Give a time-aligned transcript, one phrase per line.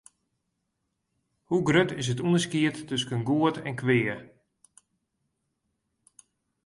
[1.49, 4.17] Hoe grut is it ûnderskied tusken goed en kwea?